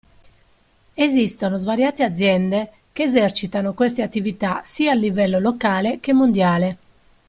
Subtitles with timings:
[0.95, 6.77] Esistono svariate aziende che esercitano queste attività sia a livello locale che mondiale.